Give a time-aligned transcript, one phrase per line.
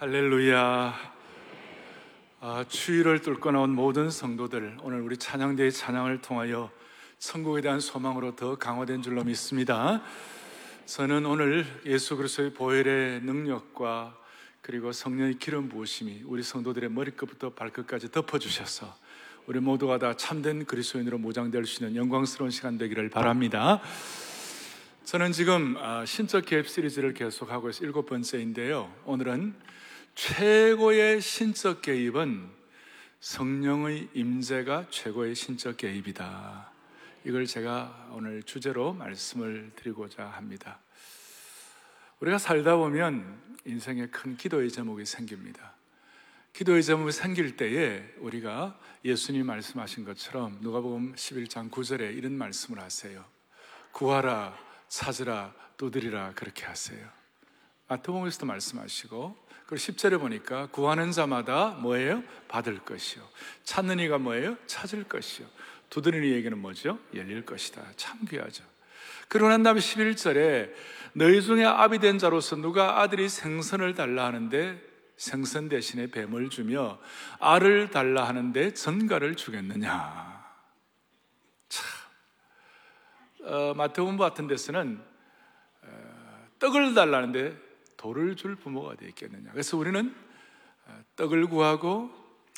[0.00, 0.94] 할렐루야.
[2.40, 6.70] 아, 추위를 뚫고 나온 모든 성도들, 오늘 우리 찬양대의 찬양을 통하여
[7.18, 10.02] 천국에 대한 소망으로 더 강화된 줄로 믿습니다.
[10.86, 14.16] 저는 오늘 예수 그리스도의 보혈의 능력과
[14.62, 18.96] 그리고 성령의 기름 부으심이 우리 성도들의 머리끝부터 발끝까지 덮어주셔서
[19.48, 23.82] 우리 모두가 다 참된 그리스도인으로 모장될 수 있는 영광스러운 시간 되기를 바랍니다.
[25.04, 28.90] 저는 지금 아, 신적 개입 시리즈를 계속하고 있어 일곱 번째인데요.
[29.04, 29.68] 오늘은
[30.20, 32.50] 최고의 신적 개입은
[33.20, 36.70] 성령의 임재가 최고의 신적 개입이다.
[37.24, 40.78] 이걸 제가 오늘 주제로 말씀을 드리고자 합니다.
[42.20, 45.72] 우리가 살다 보면 인생에 큰 기도의 제목이 생깁니다.
[46.52, 53.24] 기도의 제목이 생길 때에 우리가 예수님 말씀하신 것처럼 누가복음 11장 9절에 이런 말씀을 하세요.
[53.92, 54.54] 구하라
[54.86, 57.08] 찾으라 두드리라 그렇게 하세요.
[57.88, 62.24] 마태복음에서도 말씀하시고 그리고 10절에 보니까 구하는 자마다 뭐예요?
[62.48, 63.22] 받을 것이요.
[63.62, 64.56] 찾는 이가 뭐예요?
[64.66, 65.46] 찾을 것이요.
[65.90, 66.98] 두드리는 이에게는 뭐죠?
[67.14, 67.80] 열릴 것이다.
[67.94, 68.64] 참 귀하죠.
[69.28, 70.72] 그러고 난 다음에 11절에
[71.12, 74.82] 너희 중에 아비 된 자로서 누가 아들이 생선을 달라 하는데
[75.16, 76.98] 생선 대신에 뱀을 주며
[77.38, 80.50] 알을 달라 하는데 전가를 주겠느냐.
[81.68, 81.86] 참.
[83.44, 85.00] 어, 마태복음 같은 데서는
[85.82, 87.69] 어, 떡을 달라는데
[88.00, 89.50] 돌을 줄 부모가 되어 있겠느냐.
[89.52, 90.14] 그래서 우리는
[90.86, 92.10] 어, 떡을 구하고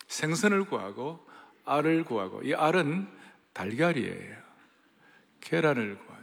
[0.07, 1.27] 생선을 구하고
[1.65, 3.09] 알을 구하고 이 알은
[3.53, 4.37] 달걀이에요.
[5.41, 6.23] 계란을 구하고.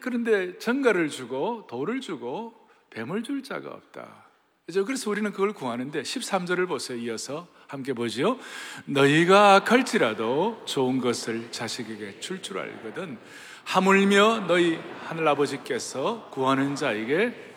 [0.00, 4.26] 그런데 전가를 주고 돌을 주고 뱀을 줄 자가 없다.
[4.66, 6.98] 그래서 우리는 그걸 구하는데 13절을 보세요.
[6.98, 8.38] 이어서 함께 보지요.
[8.84, 13.18] 너희가 악할지라도 좋은 것을 자식에게 줄줄 알거든.
[13.64, 17.47] 하물며 너희 하늘아버지께서 구하는 자에게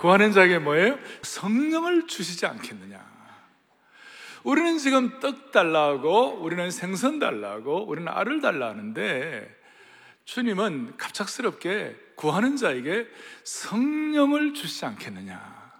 [0.00, 0.98] 구하는 자에게 뭐예요?
[1.20, 3.04] 성령을 주시지 않겠느냐.
[4.44, 9.54] 우리는 지금 떡 달라고, 우리는 생선 달라고, 우리는 알을 달라 하는데,
[10.24, 13.08] 주님은 갑작스럽게 구하는 자에게
[13.44, 15.70] 성령을 주시지 않겠느냐.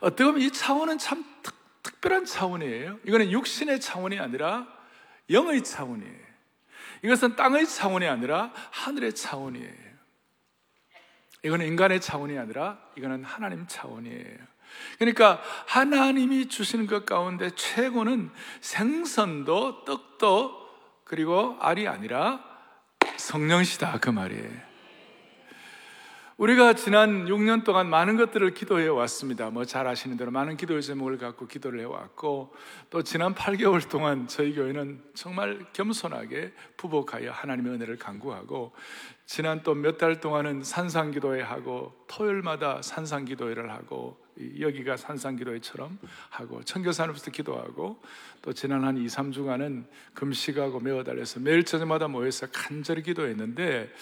[0.00, 3.00] 어떻게 보면 이 차원은 참 특, 특별한 차원이에요.
[3.04, 4.66] 이거는 육신의 차원이 아니라
[5.28, 6.26] 영의 차원이에요.
[7.04, 9.87] 이것은 땅의 차원이 아니라 하늘의 차원이에요.
[11.44, 14.38] 이거는 인간의 차원이 아니라 이거는 하나님 차원이에요.
[14.98, 20.68] 그러니까 하나님이 주시는 것 가운데 최고는 생선도 떡도
[21.04, 22.44] 그리고 알이 아니라
[23.16, 24.67] 성령시다 그 말이에요.
[26.38, 29.50] 우리가 지난 6년 동안 많은 것들을 기도해 왔습니다.
[29.50, 32.54] 뭐 잘 아시는 대로 많은 기도의 제목을 갖고 기도를 해 왔고
[32.90, 38.72] 또 지난 8개월 동안 저희 교회는 정말 겸손하게 부복하여 하나님의 은혜를 간구하고
[39.26, 44.16] 지난 또 몇 달 동안은 산상 기도회 하고 토요일마다 산상 기도회를 하고
[44.60, 45.98] 여기가 산상 기도회처럼
[46.30, 48.00] 하고 청교산으로부터 기도하고
[48.42, 53.92] 또 지난 한 2, 3주간은 금식하고 매어 달려서 매일 저녁마다 모여서 간절히 기도했는데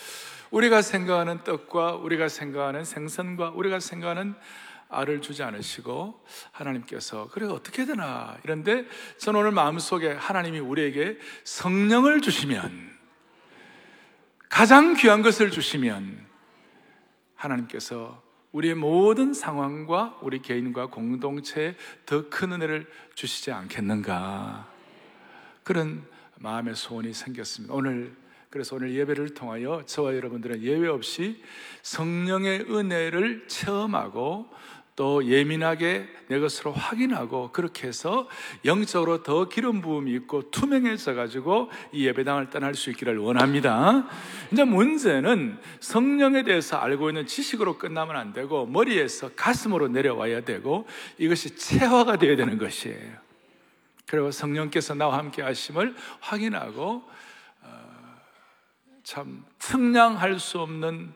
[0.50, 4.34] 우리가 생각하는 떡과 우리가 생각하는 생선과 우리가 생각하는
[4.88, 8.86] 알을 주지 않으시고 하나님께서 그래 어떻게 되나 이런데
[9.18, 12.96] 저는 오늘 마음속에 하나님이 우리에게 성령을 주시면
[14.48, 16.24] 가장 귀한 것을 주시면
[17.34, 21.74] 하나님께서 우리의 모든 상황과 우리 개인과 공동체에
[22.06, 24.70] 더 큰 은혜를 주시지 않겠는가
[25.62, 26.06] 그런
[26.38, 27.74] 마음의 소원이 생겼습니다.
[27.74, 28.16] 오늘
[28.50, 31.42] 그래서 오늘 예배를 통하여 저와 여러분들은 예외 없이
[31.82, 34.48] 성령의 은혜를 체험하고
[34.96, 38.26] 또 예민하게 내 것으로 확인하고 그렇게 해서
[38.64, 44.08] 영적으로 더 기름 부음이 있고 투명해져 가지고 이 예배당을 떠날 수 있기를 원합니다.
[44.50, 50.86] 이제 문제는 성령에 대해서 알고 있는 지식으로 끝나면 안 되고 머리에서 가슴으로 내려와야 되고
[51.18, 53.26] 이것이 체화가 되어야 되는 것이에요.
[54.06, 57.04] 그리고 성령께서 나와 함께 하심을 확인하고
[59.06, 61.14] 참 측량할 수 없는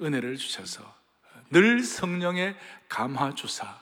[0.00, 0.90] 은혜를 주셔서
[1.50, 2.56] 늘 성령의
[2.88, 3.78] 감화 주사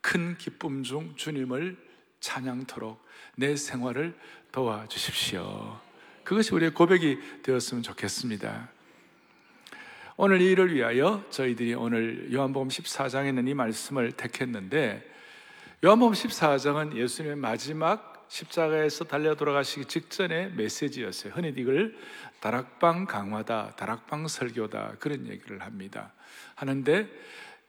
[0.00, 1.76] 큰 기쁨 중 주님을
[2.20, 3.04] 찬양토록
[3.34, 4.16] 내 생활을
[4.52, 5.80] 도와주십시오.
[6.22, 8.68] 그것이 우리의 고백이 되었으면 좋겠습니다.
[10.16, 15.04] 오늘 이 일을 위하여 저희들이 오늘 요한복음 14장에 있는 이 말씀을 택했는데
[15.84, 21.32] 요한복음 14장은 예수님의 마지막 십자가에서 달려 돌아가시기 직전의 메시지였어요.
[21.32, 21.96] 흔히 이걸
[22.40, 26.12] 다락방 강화다, 다락방 설교다 그런 얘기를 합니다.
[26.54, 27.08] 하는데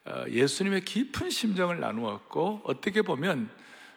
[0.06, 3.50] 어, 예수님의 깊은 심정을 나누었고 어떻게 보면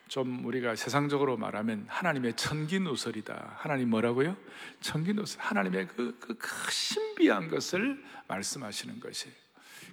[0.09, 3.57] 좀 우리가 세상적으로 말하면 하나님의 천기누설이다.
[3.59, 4.37] 하나님 뭐라고요?
[4.81, 5.41] 천기누설.
[5.43, 6.39] 하나님의 그, 그
[6.71, 9.29] 신비한 것을 말씀하시는 것이.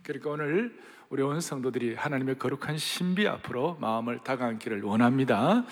[0.04, 0.80] 그러니까 오늘
[1.10, 5.66] 우리 온 성도들이 하나님의 거룩한 신비 앞으로 마음을 다가앉기를 원합니다.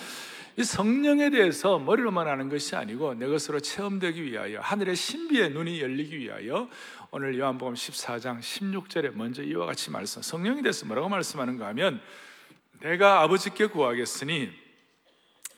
[0.55, 6.19] 이 성령에 대해서 머리로만 아는 것이 아니고 내 것으로 체험되기 위하여 하늘의 신비의 눈이 열리기
[6.19, 6.69] 위하여
[7.09, 11.99] 오늘 요한복음 14장 16절에 먼저 이와 같이 말씀 성령에 대해서 뭐라고 말씀하는가 하면
[12.81, 14.51] 내가 아버지께 구하겠으니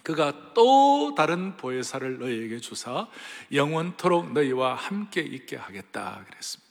[0.03, 3.09] 그가 또 다른 보혜사를 너희에게 주사
[3.51, 6.65] 영원토록 너희와 함께 있게 하겠다 그랬습니다.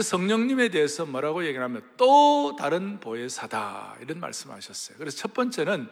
[0.00, 4.96] 성령님에 대해서 뭐라고 얘기하면 또 다른 보혜사다 이런 말씀하셨어요.
[4.96, 5.88] 그래서 첫 번째는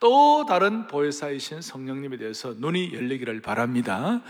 [0.00, 4.22] 또 다른 보혜사이신 성령님에 대해서 눈이 열리기를 바랍니다.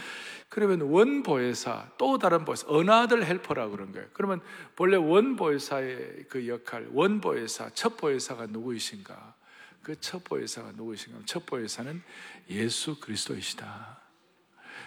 [0.50, 4.08] 그러면 원 보혜사, 또 다른 보혜사, 어나들 헬퍼라고 그런 거예요.
[4.12, 4.40] 그러면
[4.74, 9.34] 본래 원 보혜사의 그 역할, 원 보혜사, 첫 보혜사가 누구이신가?
[9.82, 11.20] 그 첫 보혜사가 누구이신가?
[11.24, 12.02] 첫 보혜사는
[12.50, 14.00] 예수 그리스도이시다.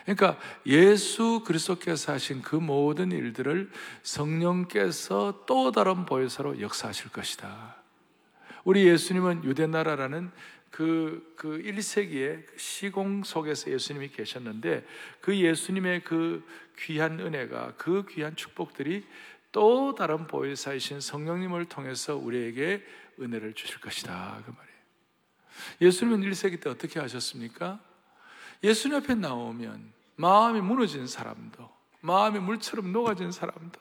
[0.03, 3.71] 그러니까 예수 그리스도께서 하신 그 모든 일들을
[4.01, 7.77] 성령께서 또 다른 보혜사로 역사하실 것이다.
[8.65, 10.31] 우리 예수님은 유대 나라라는
[10.73, 14.83] 그, 그 1세기의 그 시공 속에서 예수님이 계셨는데
[15.21, 16.43] 그 예수님의 그
[16.79, 19.05] 귀한 은혜가 그 귀한 축복들이
[19.51, 22.83] 또 다른 보혜사이신 성령님을 통해서 우리에게
[23.19, 24.41] 은혜를 주실 것이다.
[24.43, 24.77] 그 말이에요.
[25.79, 27.79] 예수님은 1세기 때 어떻게 하셨습니까?
[28.63, 31.69] 예수님 앞에 나오면 마음이 무너진 사람도,
[32.01, 33.79] 마음이 물처럼 녹아진 사람도,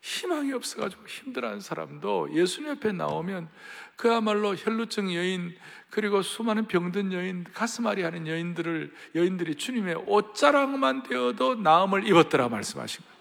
[0.00, 3.50] 희망이 없어가지고 힘들어하는 사람도 예수님 앞에 나오면
[3.96, 5.54] 그야말로 혈루증 여인
[5.90, 13.20] 그리고 수많은 병든 여인 가슴앓이 하는 여인들을 여인들이 주님의 옷자락만 되어도 나음을 입었더라 말씀하신 거예요.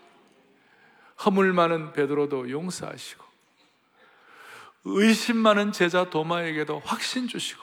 [1.26, 3.26] 허물 많은 베드로도 용서하시고
[4.86, 7.62] 의심 많은 제자 도마에게도 확신 주시고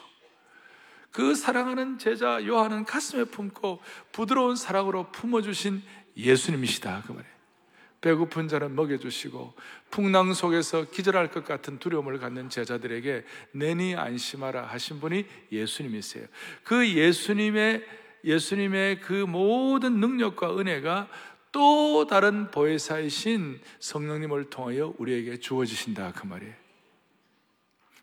[1.11, 3.81] 그 사랑하는 제자 요한은 가슴에 품고
[4.11, 5.81] 부드러운 사랑으로 품어주신
[6.15, 7.36] 예수님이시다 그 말이에요.
[8.07, 9.53] 배고픈 자는 먹여주시고
[9.91, 16.25] 풍랑 속에서 기절할 것 같은 두려움을 갖는 제자들에게 내니 안심하라 하신 분이 예수님이세요.
[16.63, 17.85] 그 예수님의
[18.23, 21.09] 예수님의 그 모든 능력과 은혜가
[21.51, 26.53] 또 다른 보혜사이신 성령님을 통하여 우리에게 주어지신다 그 말이에요.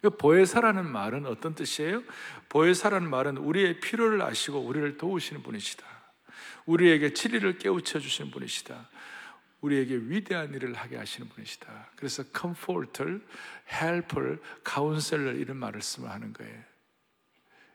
[0.02, 2.02] 그 보혜사라는 말은 어떤 뜻이에요?
[2.50, 5.82] 보혜사라는 말은 우리의 필요를 아시고 우리를 도우시는 분이시다.
[6.66, 8.88] 우리에게 진리를 깨우쳐 주시는 분이시다.
[9.64, 11.90] 우리에게 위대한 일을 하게 하시는 분이시다.
[11.96, 13.20] 그래서 comforter,
[13.72, 14.38] helper,
[14.68, 16.54] counselor 이런 말을 쓰면 하는 거예요.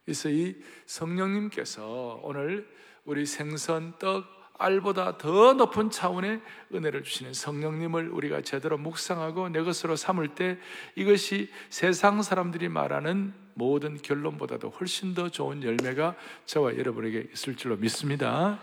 [0.06, 0.56] 그래서 이
[0.86, 2.70] 성령님께서 오늘
[3.06, 4.26] 우리 생선, 떡,
[4.60, 6.42] 알보다 더 높은 차원의
[6.74, 10.60] 은혜를 주시는 성령님을 우리가 제대로 묵상하고 내 것으로 삼을 때
[10.96, 16.16] 이것이 세상 사람들이 말하는 모든 결론보다도 훨씬 더 좋은 열매가
[16.46, 18.60] 저와 여러분에게 있을 줄로 믿습니다.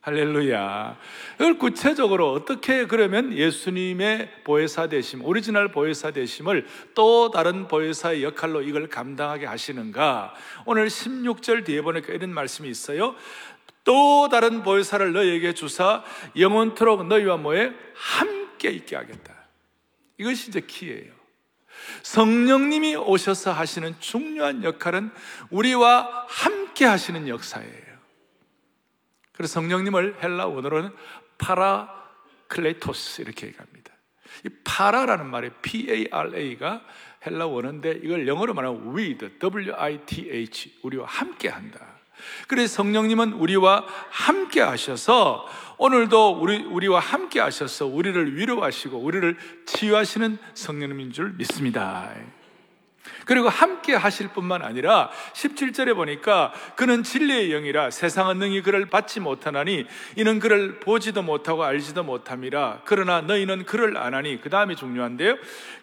[0.00, 0.96] 할렐루야.
[1.34, 8.88] 이걸 구체적으로 어떻게 그러면 예수님의 보혜사 되심, 오리지널 보혜사 되심을 또 다른 보혜사의 역할로 이걸
[8.88, 10.34] 감당하게 하시는가?
[10.66, 13.16] 오늘 16절 뒤에 보니까 이런 말씀이 있어요.
[13.84, 16.04] 또 다른 보혜사를 너희에게 주사
[16.36, 19.34] 영원토록 너희와 뭐에 함께 있게 하겠다.
[20.18, 21.12] 이것이 이제 키예요.
[22.02, 25.10] 성령님이 오셔서 하시는 중요한 역할은
[25.50, 27.87] 우리와 함께 하시는 역사예요.
[29.38, 30.90] 그래서 성령님을 헬라 원어로는
[31.38, 33.92] 파라클레토스 이렇게 얘기합니다.
[34.44, 36.82] 이 파라라는 말이 P-A-R-A가
[37.24, 41.78] 헬라 원어인데 이걸 영어로 말하면 with, W-I-T-H, 우리와 함께 한다.
[42.48, 45.46] 그래서 성령님은 우리와 함께 하셔서
[45.78, 49.36] 오늘도 우리, 우리와 함께 하셔서 우리를 위로하시고 우리를
[49.66, 52.12] 치유하시는 성령님인 줄 믿습니다.
[53.28, 59.84] 그리고 함께 하실 뿐만 아니라 17절에 보니까 그는 진리의 영이라 세상은 능히 그를 받지 못하나니
[60.16, 62.80] 이는 그를 보지도 못하고 알지도 못함이라.
[62.86, 65.36] 그러나 너희는 그를 안하니 그 다음이 중요한데요.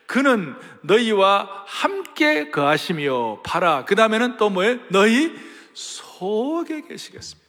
[0.07, 3.85] 그는 너희와 함께 거하시며 봐라.
[3.85, 4.79] 그 다음에는 또 뭐예요?
[4.89, 5.31] 너희
[5.73, 7.44] 속에 계시겠습니다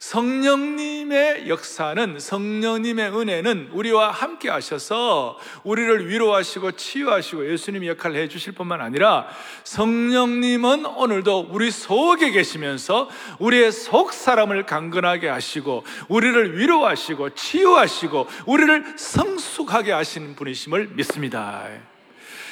[0.00, 8.80] 성령님의 역사는 성령님의 은혜는 우리와 함께 하셔서 우리를 위로하시고 치유하시고 예수님 역할을 해 주실 뿐만
[8.80, 9.28] 아니라
[9.64, 19.92] 성령님은 오늘도 우리 속에 계시면서 우리의 속 사람을 강건하게 하시고 우리를 위로하시고 치유하시고 우리를 성숙하게
[19.92, 21.89] 하시는 분이심을 믿습니다.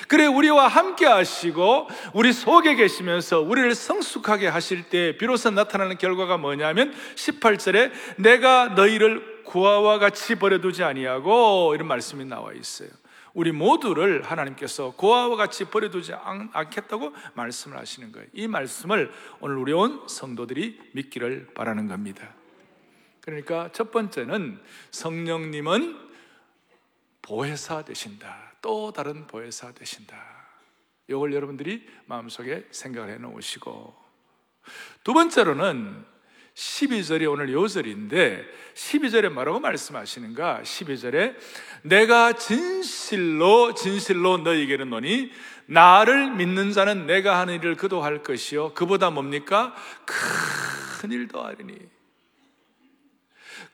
[0.09, 6.95] 그래 우리와 함께 하시고 우리 속에 계시면서 우리를 성숙하게 하실 때 비로소 나타나는 결과가 뭐냐면
[7.15, 12.89] 18절에 내가 너희를 구하와 같이 버려두지 아니하고 이런 말씀이 나와 있어요.
[13.35, 16.13] 우리 모두를 하나님께서 고아와 같이 버려두지
[16.53, 18.27] 않겠다고 말씀을 하시는 거예요.
[18.33, 22.35] 이 말씀을 오늘 우리 온 성도들이 믿기를 바라는 겁니다.
[23.21, 24.59] 그러니까 첫 번째는
[24.91, 25.99] 성령님은
[27.23, 28.48] 보혜사 되신다.
[28.61, 30.39] 또 다른 보혜사 되신다.
[31.09, 33.95] 이걸 여러분들이 마음속에 생각을 해 놓으시고
[35.05, 36.05] 두 번째로는
[36.55, 40.63] 12절이 오늘 요절인데 12절에 뭐라고 말씀하시는가?
[40.65, 41.37] 12절에
[41.83, 45.31] 내가 진실로 진실로 너희에게는 노니
[45.67, 49.75] 나를 믿는 자는 내가 하는 일을 그도 할 것이요 그보다 뭡니까?
[50.05, 51.79] 큰 일도 하리니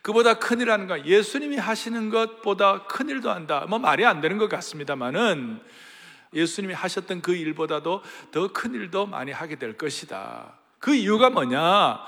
[0.05, 3.65] 그보다 큰 일하는 거 예수님이 하시는 것보다 큰 일도 한다.
[3.71, 5.63] 뭐 말이 안 되는 것 같습니다만은
[6.35, 10.59] 예수님이 하셨던 그 일보다도 더 큰 일도 많이 하게 될 것이다.
[10.79, 12.01] 그 이유가 뭐냐?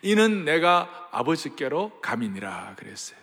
[0.00, 3.21] 이는 내가 아버지께로 감이니라 그랬어요.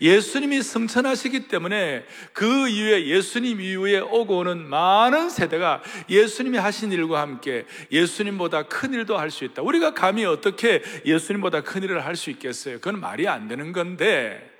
[0.00, 7.66] 예수님이 승천하시기 때문에 그 이후에 예수님 이후에 오고 오는 많은 세대가 예수님이 하신 일과 함께
[7.90, 9.62] 예수님보다 큰 일도 할 수 있다.
[9.62, 12.76] 우리가 감히 어떻게 예수님보다 큰 일을 할 수 있겠어요?
[12.76, 14.54] 그건 말이 안 되는 건데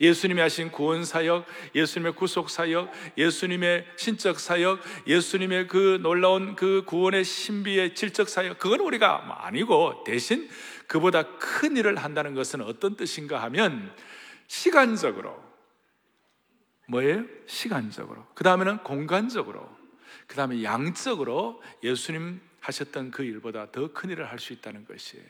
[0.00, 7.24] 예수님이 하신 구원 사역, 예수님의 구속 사역, 예수님의 신적 사역, 예수님의 그 놀라운 그 구원의
[7.24, 10.48] 신비의 질적 사역, 그건 우리가 아니고 대신
[10.86, 13.92] 그보다 큰 일을 한다는 것은 어떤 뜻인가 하면
[14.54, 15.42] 시간적으로
[16.86, 17.24] 뭐예요?
[17.46, 18.26] 시간적으로.
[18.34, 19.68] 그 다음에는 공간적으로.
[20.26, 25.24] 그 다음에 양적으로 예수님 하셨던 그 일보다 더 큰 일을 할 수 있다는 것이에요.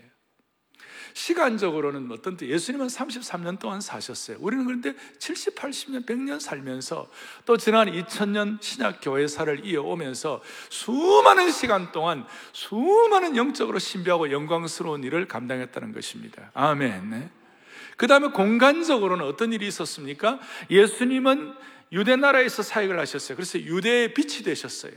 [1.14, 4.36] 시간적으로는 어떤 때 예수님은 33년 동안 사셨어요.
[4.40, 7.10] 우리는 그런데 70, 80년, 100년 살면서
[7.46, 15.92] 또 지난 2000년 신약 교회사를 이어오면서 수많은 시간 동안 수많은 영적으로 신비하고 영광스러운 일을 감당했다는
[15.92, 16.50] 것입니다.
[16.54, 17.43] 아멘.
[17.94, 17.96] 네.
[17.96, 20.40] 그 다음에 공간적으로는 어떤 일이 있었습니까?
[20.70, 21.54] 예수님은
[21.92, 23.36] 유대 나라에서 사역을 하셨어요.
[23.36, 24.92] 그래서 유대의 빛이 되셨어요.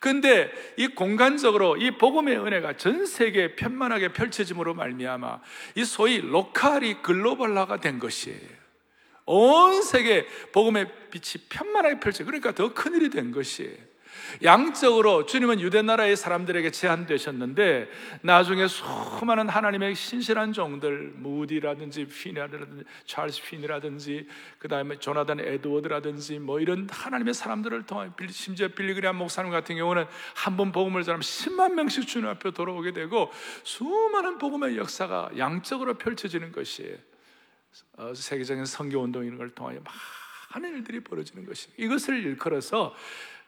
[0.00, 5.40] 근데 이 공간적으로 이 복음의 은혜가 전 세계에 편만하게 펼쳐짐으로 말미암아
[5.76, 8.62] 이 소위 로컬이 글로벌화가 된 것이에요.
[9.24, 13.91] 온 세계 복음의 빛이 편만하게 펼쳐 그러니까 더 큰 일이 된 것이에요.
[14.42, 17.90] 양적으로 주님은 유대 나라의 사람들에게 제한되셨는데
[18.22, 26.88] 나중에 수많은 하나님의 신실한 종들 무디라든지 피니라든지 찰스 피니라든지 그 다음에 조나단 에드워드라든지 뭐 이런
[26.90, 32.28] 하나님의 사람들을 통해 심지어 빌리그리안 목사님 같은 경우는 한 번 복음을 전하면 10만 명씩 주님
[32.28, 33.32] 앞에 돌아오게 되고
[33.64, 36.96] 수많은 복음의 역사가 양적으로 펼쳐지는 것이에요.
[37.96, 39.80] 어, 세계적인 선교 운동 이런 걸 통하여
[40.54, 41.74] 많은 일들이 벌어지는 것이에요.
[41.78, 42.94] 이것을 일컬어서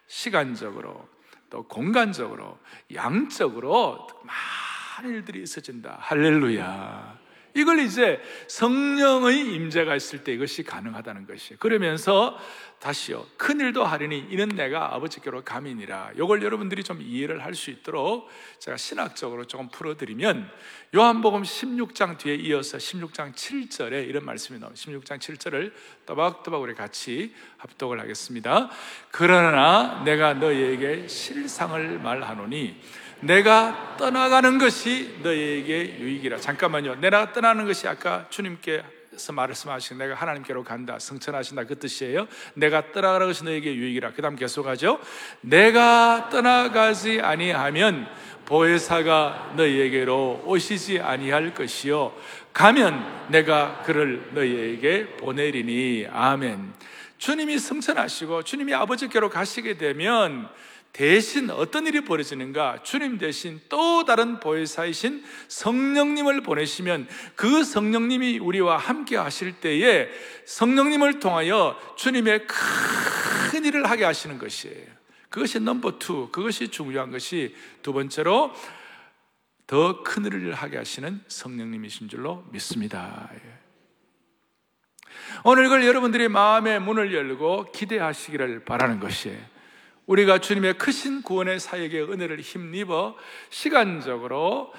[0.06, 1.08] 시간적으로
[1.50, 2.58] 또 공간적으로
[2.94, 5.98] 양적으로 많은 일들이 있어진다.
[6.00, 7.23] 할렐루야.
[7.54, 11.58] 이걸 이제 성령의 임재가 있을 때 이것이 가능하다는 것이에요.
[11.58, 12.38] 그러면서
[12.80, 13.24] 다시요.
[13.38, 16.10] 큰 일도 하리니 이는 내가 아버지께로 감이니라.
[16.16, 20.50] 이걸 여러분들이 좀 이해를 할 수 있도록 제가 신학적으로 조금 풀어드리면
[20.94, 24.82] 요한복음 16장 뒤에 이어서 16장 7절에 이런 말씀이 나옵니다.
[24.84, 25.72] 16장 7절을
[26.04, 28.70] 또박또박 우리 같이 합독을 하겠습니다.
[29.12, 32.80] 그러나 내가 너희에게 실상을 말하노니
[33.20, 36.38] 내가 떠나가는 것이 너희에게 유익이라.
[36.38, 36.96] 잠깐만요.
[36.96, 38.82] 내가 떠나는 것이 아까 주님께
[39.16, 42.26] 서 말씀하신 내가 하나님께로 간다, 성천하신다 그 뜻이에요.
[42.54, 44.12] 내가 떠나가는 것이 너에게 유익이라.
[44.12, 44.98] 그 다음 계속하죠.
[45.40, 48.08] 내가 떠나가지 아니하면
[48.44, 52.12] 보혜사가 너희에게로 오시지 아니할 것이요.
[52.52, 56.08] 가면 내가 그를 너희에게 보내리니.
[56.10, 56.74] 아멘.
[57.18, 60.48] 주님이 성천하시고 주님이 아버지께로 가시게 되면
[60.94, 62.84] 대신 어떤 일이 벌어지는가?
[62.84, 70.08] 주님 대신 또 다른 보혜사이신 성령님을 보내시면 그 성령님이 우리와 함께 하실 때에
[70.44, 74.86] 성령님을 통하여 주님의 큰 일을 하게 하시는 것이에요.
[75.30, 78.54] 그것이 number two, 그것이 중요한 것이 두 번째로
[79.66, 83.28] 더 큰 일을 하게 하시는 성령님이신 줄로 믿습니다.
[83.34, 83.40] 예.
[85.42, 89.53] 오늘 이걸 여러분들이 마음의 문을 열고 기대하시기를 바라는 것이에요.
[90.06, 93.16] 우리가 주님의 크신 구원의 사역의 은혜를 힘입어
[93.50, 94.72] 시간적으로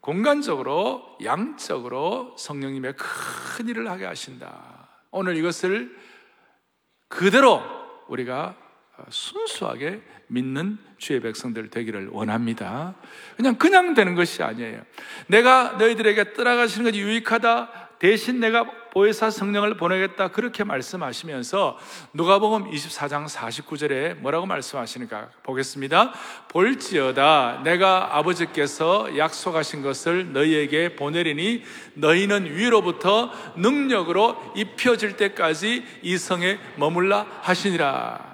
[0.00, 4.88] 공간적으로 양적으로 성령님의 큰 일을 하게 하신다.
[5.10, 5.96] 오늘 이것을
[7.08, 7.62] 그대로
[8.08, 8.56] 우리가
[9.08, 12.94] 순수하게 믿는 주의 백성들 되기를 원합니다.
[13.36, 14.82] 그냥 그냥 되는 것이 아니에요.
[15.26, 17.88] 내가 너희들에게 떠나가시는 것이 유익하다.
[17.98, 21.76] 대신 내가 보혜사 성령을 보내겠다 그렇게 말씀하시면서
[22.12, 26.12] 누가복음 24장 49절에 뭐라고 말씀하시는가 보겠습니다.
[26.48, 37.26] 볼지어다 내가 아버지께서 약속하신 것을 너희에게 보내리니 너희는 위로부터 능력으로 입혀질 때까지 이 성에 머물라
[37.42, 38.33] 하시니라.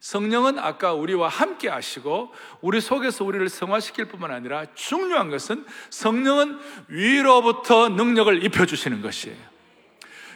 [0.00, 7.88] 성령은 아까 우리와 함께 하시고 우리 속에서 우리를 성화시킬 뿐만 아니라 중요한 것은 성령은 위로부터
[7.88, 9.36] 능력을 입혀주시는 것이에요.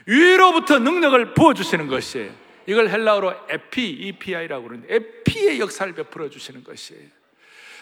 [0.07, 2.33] 위로부터 능력을 부어주시는 것이에요.
[2.67, 7.03] 이걸 헬라어로 에피, EPI라고 그러는데 에피의 역사를 베풀어 주시는 것이에요.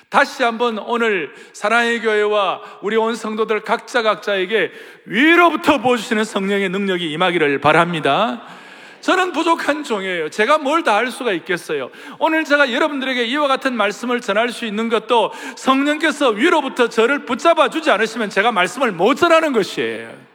[0.08, 4.72] 다시 한번 오늘 사랑의 교회와 우리 온 성도들 각자 각자에게
[5.04, 8.46] 위로부터 부어주시는 성령의 능력이 임하기를 바랍니다.
[9.00, 10.28] 저는 부족한 종이에요.
[10.30, 11.90] 제가 뭘 다 할 수가 있겠어요.
[12.18, 17.90] 오늘 제가 여러분들에게 이와 같은 말씀을 전할 수 있는 것도 성령께서 위로부터 저를 붙잡아 주지
[17.90, 20.27] 않으시면 제가 말씀을 못 전하는 것이에요.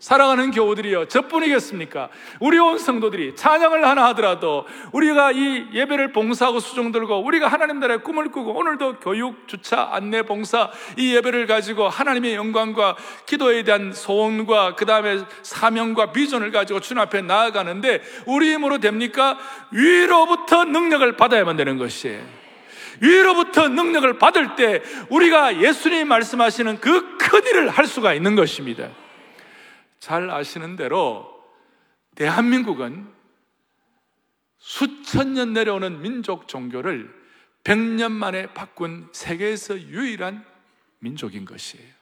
[0.00, 2.08] 사랑하는 교우들이여 저뿐이겠습니까?
[2.38, 8.02] 우리 온 성도들이 찬양을 하나 하더라도 우리가 이 예배를 봉사하고 수종 들고 우리가 하나님 나라의
[8.02, 14.76] 꿈을 꾸고 오늘도 교육, 주차, 안내, 봉사 이 예배를 가지고 하나님의 영광과 기도에 대한 소원과
[14.76, 19.38] 그 다음에 사명과 비전을 가지고 주님 앞에 나아가는데 우리 힘으로 됩니까?
[19.72, 22.22] 위로부터 능력을 받아야만 되는 것이에요.
[23.00, 28.88] 위로부터 능력을 받을 때 우리가 예수님이 말씀하시는 그 큰 일을 할 수가 있는 것입니다.
[30.00, 31.38] 잘 아시는 대로
[32.14, 33.12] 대한민국은
[34.58, 37.14] 수천 년 내려오는 민족 종교를
[37.64, 40.44] 100년 만에 바꾼 세계에서 유일한
[40.98, 41.98] 민족인 것이에요.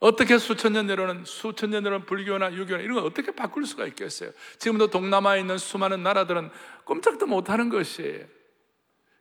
[0.00, 4.30] 어떻게 수천 년 내려오는 수천 년 내려오는 불교나 유교나 이런 걸 어떻게 바꿀 수가 있겠어요?
[4.58, 6.50] 지금도 동남아에 있는 수많은 나라들은
[6.84, 8.26] 꼼짝도 못하는 것이에요.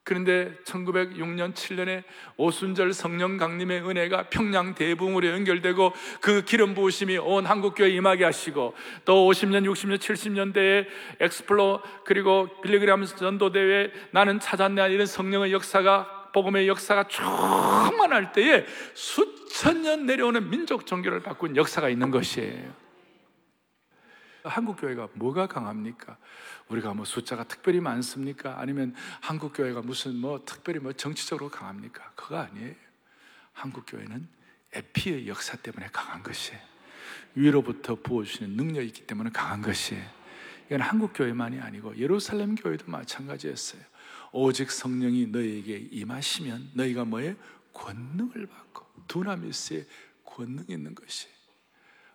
[0.06, 2.04] 그런데 1906년 7년에
[2.36, 8.74] 오순절 성령 강림의 은혜가 평양 대붕으로 연결되고 그 기름 부으심이 온 한국교회 임하게 하시고
[9.06, 10.88] 또 50년, 60년, 70년대에
[11.22, 20.06] 엑스플로 그리고 빌리그램 전도대회 나는 찾았네 이런 성령의 역사가 복음의 역사가 충만할 때에 수천 년
[20.06, 22.74] 내려오는 민족 종교를 바꾼 역사가 있는 것이에요.
[24.44, 26.18] 한국 교회가 뭐가 강합니까?
[26.70, 28.60] 우리가 뭐 숫자가 특별히 많습니까?
[28.60, 32.12] 아니면 한국 교회가 무슨 뭐 특별히 뭐 정치적으로 강합니까?
[32.16, 32.76] 그거 아니에요.
[33.54, 34.28] 한국 교회는
[34.74, 36.60] 에피의 역사 때문에 강한 것이에요.
[37.36, 40.04] 위로부터 부어주시는 능력이 있기 때문에 강한 것이에요.
[40.68, 43.82] 이건 한국 교회만이 아니고 예루살렘 교회도 마찬가지였어요.
[44.32, 47.36] 오직 성령이 너희에게 임하시면 너희가 뭐에
[47.74, 49.86] 권능을 받고 두나미스의
[50.26, 51.28] 권능이 있는 것이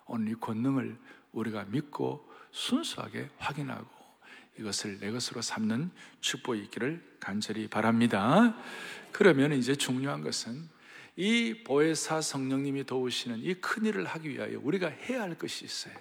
[0.07, 0.99] 오늘 이 권능을
[1.33, 3.98] 우리가 믿고 순수하게 확인하고
[4.59, 5.91] 이것을 내 것으로 삼는
[6.21, 8.55] 축복이 있기를 간절히 바랍니다.
[9.13, 10.69] 그러면 이제 중요한 것은
[11.17, 15.95] 이 보혜사 성령님이 도우시는 이 큰 일을 하기 위하여 우리가 해야 할 것이 있어요.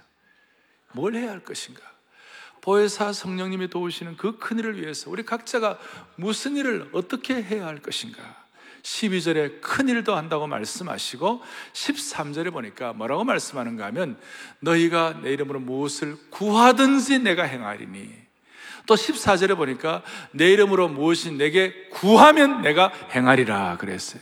[0.94, 1.82] 뭘 해야 할 것인가?
[2.62, 5.80] 보혜사 성령님이 도우시는 그 큰 일을 위해서 우리 각자가
[6.16, 8.46] 무슨 일을 어떻게 해야 할 것인가?
[8.84, 11.42] 12절에 큰 일도 한다고 말씀하시고
[11.74, 14.20] 13절에 보니까 뭐라고 말씀하는가 하면
[14.60, 18.27] 너희가 내 이름으로 무엇을 구하든지 내가 행하리니
[18.88, 24.22] 또 14절에 보니까 내 이름으로 무엇이 내게 구하면 내가 행하리라 그랬어요.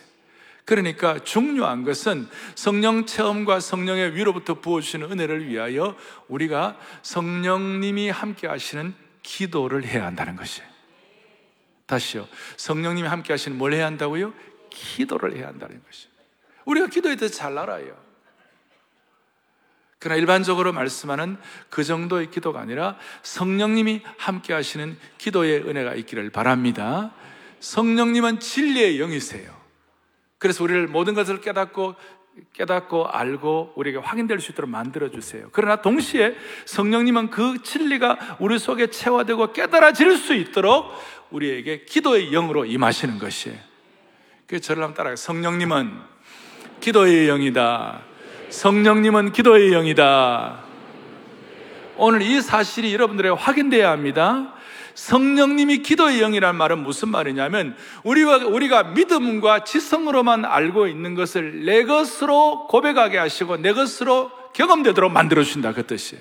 [0.65, 5.95] 그러니까 중요한 것은 성령 체험과 성령의 위로부터 부어주시는 은혜를 위하여
[6.27, 10.67] 우리가 성령님이 함께 하시는 기도를 해야 한다는 것이에요.
[11.85, 12.27] 다시요.
[12.57, 14.33] 성령님이 함께 하시는 뭘 해야 한다고요?
[14.71, 16.15] 기도를 해야 한다는 것이에요.
[16.65, 18.04] 우리가 기도에 대해서 잘 알아요.
[19.99, 21.37] 그러나 일반적으로 말씀하는
[21.69, 27.13] 그 정도의 기도가 아니라 성령님이 함께 하시는 기도의 은혜가 있기를 바랍니다.
[27.59, 29.51] 성령님은 진리의 영이세요.
[30.37, 31.95] 그래서 우리를 모든 것을 깨닫고
[32.53, 35.47] 깨닫고 알고 우리에게 확인될 수 있도록 만들어 주세요.
[35.51, 40.91] 그러나 동시에 성령님은 그 진리가 우리 속에 체화되고 깨달아질 수 있도록
[41.31, 43.57] 우리에게 기도의 영으로 임하시는 것이에요.
[44.47, 45.93] 그 저를 한번 따라가 성령님은
[46.81, 48.01] 기도의 영이다.
[48.55, 50.63] 성령님은 기도의 영이다.
[51.97, 54.55] 오늘 이 사실이 여러분들에게 확인되어야 합니다.
[54.93, 62.67] 성령님이 기도의 영이라는 말은 무슨 말이냐면 우리가 우리가 믿음과 지성으로만 알고 있는 것을 내 것으로
[62.67, 66.17] 고백하게 하시고 내 것으로 경험되도록 만들어 주신다 그 뜻이.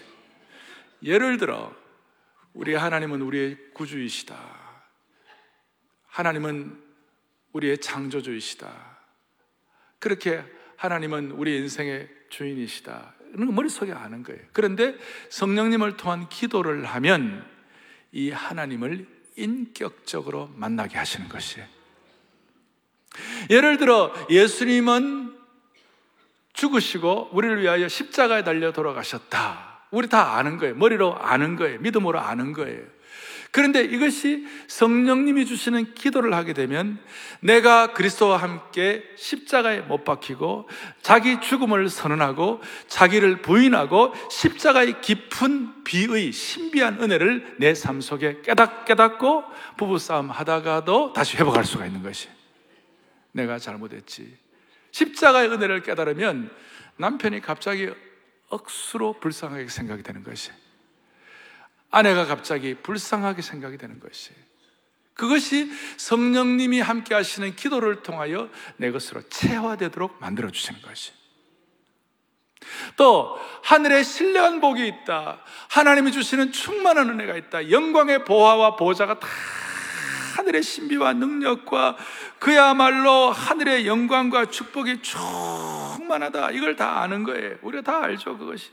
[1.05, 1.73] 예를 들어
[2.53, 4.35] 우리 하나님은 우리의 구주이시다.
[6.09, 6.83] 하나님은
[7.53, 8.69] 우리의 창조주이시다.
[10.01, 10.43] 그렇게
[10.77, 13.15] 하나님은 우리 인생의 주인이시다.
[13.35, 14.41] 이런 거 머릿속에 아는 거예요.
[14.53, 14.97] 그런데
[15.31, 17.45] 성령님을 통한 기도를 하면
[18.13, 21.67] 이 하나님을 인격적으로 만나게 하시는 것이에요.
[23.51, 25.35] 예를 들어 예수님은
[26.53, 29.87] 죽으시고 우리를 위하여 십자가에 달려 돌아가셨다.
[29.91, 30.75] 우리 다 아는 거예요.
[30.75, 31.81] 머리로 아는 거예요.
[31.81, 32.83] 믿음으로 아는 거예요.
[33.55, 36.99] 그런데 이것이 성령님이 주시는 기도를 하게 되면
[37.39, 40.69] 내가 그리스도와 함께 십자가에 못 박히고
[41.03, 49.45] 자기 죽음을 선언하고 자기를 부인하고 십자가의 깊은 비의 신비한 은혜를 내 삶 속에 깨닫, 깨닫고
[49.77, 52.29] 부부싸움 하다가도 다시 회복할 수가 있는 것이.
[53.31, 54.37] 내가 잘못했지.
[54.91, 56.51] 십자가의 은혜를 깨달으면
[56.97, 57.89] 남편이 갑자기
[58.49, 60.51] 억수로 불쌍하게 생각이 되는 것이
[61.95, 64.33] 아내가 갑자기 불쌍하게 생각이 되는 것이
[65.15, 71.13] 그것이 성령님이 함께 하시는 기도를 통하여 내 것으로 체화되도록 만들어 주시는 것이
[72.97, 75.41] 또 하늘에 신령한 복이 있다.
[75.69, 77.71] 하나님이 주시는 충만한 은혜가 있다.
[77.71, 79.29] 영광의 보화와 보좌가 다
[80.37, 81.97] 하늘의 신비와 능력과
[82.41, 86.51] 그야말로 하늘의 영광과 축복이 충만하다.
[86.51, 87.57] 이걸 다 아는 거예요.
[87.63, 88.71] 우리가 다 알죠, 그것이.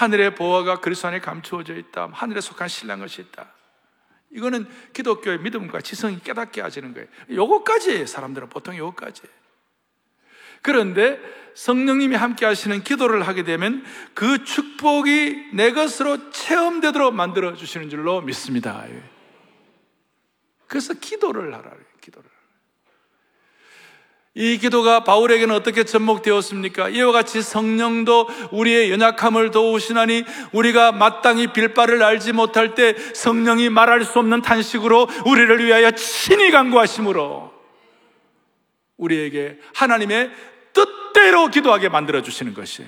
[0.00, 2.08] 하늘의 보화가 그리스도 안에 감추어져 있다.
[2.12, 3.52] 하늘에 속한 신랑 것이 있다.
[4.30, 7.06] 이거는 기독교의 믿음과 지성이 깨닫게 하시는 거예요.
[7.30, 9.22] 요거까지 사람들은 보통 요거까지.
[10.62, 11.20] 그런데
[11.54, 13.84] 성령님이 함께 하시는 기도를 하게 되면
[14.14, 18.86] 그 축복이 내 것으로 체험되도록 만들어 주시는 줄로 믿습니다.
[20.66, 21.72] 그래서 기도를 하라.
[22.00, 22.30] 기도를.
[24.34, 26.90] 이 기도가 바울에게는 어떻게 접목되었습니까?
[26.90, 34.20] 이와 같이 성령도 우리의 연약함을 도우시나니 우리가 마땅히 빌바를 알지 못할 때 성령이 말할 수
[34.20, 37.52] 없는 탄식으로 우리를 위하여 친히 간구하심으로
[38.98, 40.30] 우리에게 하나님의
[40.72, 42.86] 뜻대로 기도하게 만들어 주시는 것이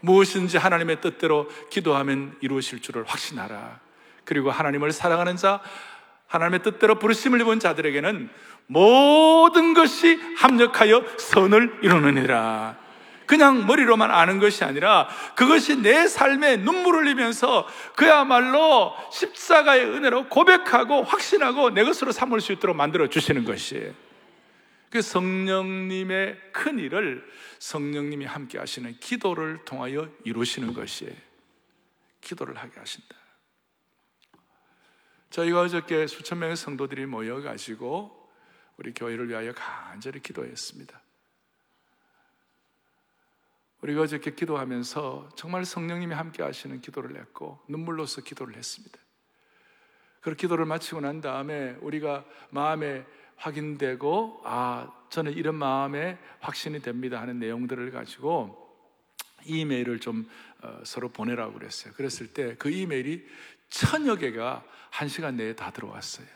[0.00, 3.80] 무엇인지 하나님의 뜻대로 기도하면 이루어질 줄을 확신하라.
[4.24, 5.60] 그리고 하나님을 사랑하는 자,
[6.26, 8.28] 하나님의 뜻대로 부르심을 입은 자들에게는
[8.66, 12.86] 모든 것이 합력하여 선을 이루느니라.
[13.26, 21.70] 그냥 머리로만 아는 것이 아니라 그것이 내 삶에 눈물을 흘리면서 그야말로 십자가의 은혜로 고백하고 확신하고
[21.70, 23.92] 내 것으로 삼을 수 있도록 만들어 주시는 것이에요.
[24.90, 27.26] 그 성령님의 큰 일을
[27.58, 31.12] 성령님이 함께 하시는 기도를 통하여 이루시는 것이에요.
[32.20, 33.25] 기도를 하게 하신다.
[35.30, 38.30] 저희가 어저께 수천 명의 성도들이 모여가지고
[38.76, 41.00] 우리 교회를 위하여 간절히 기도했습니다.
[43.82, 48.98] 우리가 어저께 기도하면서 정말 성령님이 함께 하시는 기도를 했고 눈물로서 기도를 했습니다.
[50.20, 57.38] 그 기도를 마치고 난 다음에 우리가 마음에 확인되고 아 저는 이런 마음에 확신이 됩니다 하는
[57.38, 58.66] 내용들을 가지고
[59.44, 60.28] 이메일을 좀
[60.62, 61.92] 어, 서로 보내라고 그랬어요.
[61.94, 63.24] 그랬을 때 그 이메일이
[63.68, 66.26] 천여 개가 한 시간 내에 다 들어왔어요.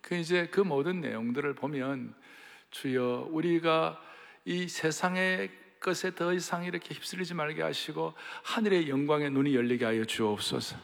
[0.00, 2.14] 그 이제 그 모든 내용들을 보면
[2.70, 4.00] 주여 우리가
[4.44, 10.76] 이 세상의 것에 더 이상 이렇게 휩쓸리지 말게 하시고 하늘의 영광의 눈이 열리게 하여 주옵소서.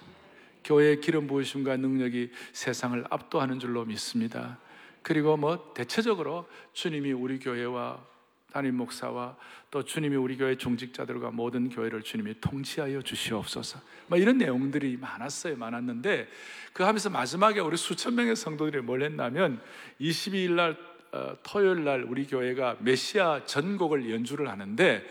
[0.65, 4.59] 교회의 기름 부으심과 능력이 세상을 압도하는 줄로 믿습니다.
[5.03, 8.05] 그리고 뭐 대체적으로 주님이 우리 교회와
[8.53, 9.37] 담임 목사와
[9.71, 13.81] 또 주님이 우리 교회 종직자들과 모든 교회를 주님이 통치하여 주시옵소서.
[14.07, 15.57] 뭐 이런 내용들이 많았어요.
[15.57, 16.29] 많았는데
[16.73, 19.61] 그 하면서 마지막에 우리 수천 명의 성도들이 뭘 했냐면
[20.01, 20.77] 22일 날
[21.13, 25.07] 어, 토요일 날 우리 교회가 메시아 전곡을 연주를 하는데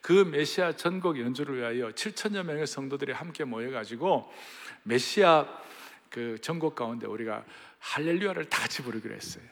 [0.00, 4.32] 그 메시아 전곡 연주를 위하여 7천여 명의 성도들이 함께 모여 가지고
[4.84, 5.46] 메시아
[6.08, 7.44] 그 전곡 가운데 우리가
[7.78, 9.44] 할렐루야를 다 같이 부르기로 했어요.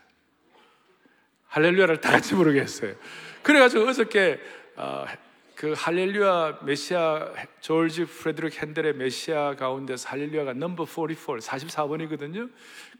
[1.49, 2.95] 할렐루야를 다 같이 부르게 했어요.
[3.43, 4.41] 그래가지고 어저께
[4.77, 5.07] 어,
[5.55, 12.51] 그 할렐루야 메시아 조지 프레드릭 핸델의 메시아 가운데서 할렐루야가 넘버 44, 44번이거든요.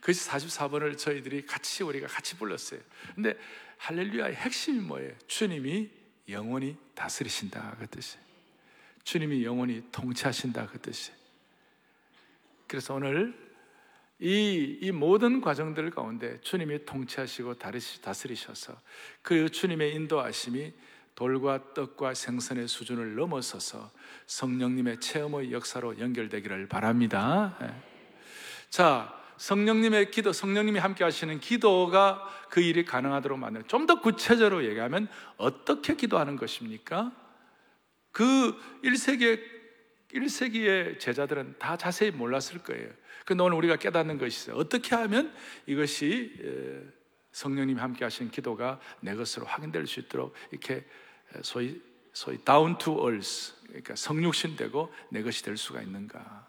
[0.01, 2.81] 그 44번을 저희들이 같이 우리가 같이 불렀어요.
[3.15, 3.37] 근데
[3.77, 5.13] 할렐루야의 핵심이 뭐예요?
[5.27, 5.89] 주님이
[6.27, 8.17] 영원히 다스리신다 그 뜻이.
[9.03, 11.11] 주님이 영원히 통치하신다 그 뜻이.
[12.67, 13.33] 그래서 오늘
[14.19, 17.55] 이, 이 모든 과정들 가운데 주님이 통치하시고
[18.01, 18.75] 다스리셔서
[19.21, 20.73] 그 주님의 인도하심이
[21.15, 23.91] 돌과 떡과 생선의 수준을 넘어서서
[24.27, 27.57] 성령님의 체험의 역사로 연결되기를 바랍니다.
[27.61, 27.73] 예.
[28.69, 35.95] 자, 성령님의 기도, 성령님이 함께 하시는 기도가 그 일이 가능하도록 만드는 좀더 구체적으로 얘기하면 어떻게
[35.95, 37.11] 기도하는 것입니까?
[38.11, 39.41] 그 1세기의,
[40.13, 42.89] 1세기의 제자들은 다 자세히 몰랐을 거예요.
[43.25, 44.55] 근데 오늘 우리가 깨닫는 것이 있어요.
[44.57, 45.33] 어떻게 하면
[45.65, 46.33] 이것이
[47.31, 50.85] 성령님이 함께 하신 기도가 내 것으로 확인될 수 있도록 이렇게
[51.41, 56.47] 소위 소위 down to earth 그러니까 성육신 되고 내 것이 될 수가 있는가?